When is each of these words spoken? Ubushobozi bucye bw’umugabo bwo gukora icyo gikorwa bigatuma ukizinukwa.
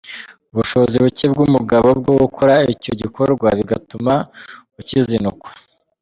Ubushobozi 0.53 0.95
bucye 1.03 1.25
bw’umugabo 1.33 1.87
bwo 1.99 2.13
gukora 2.21 2.53
icyo 2.73 2.91
gikorwa 3.01 3.47
bigatuma 3.59 4.13
ukizinukwa. 4.79 5.49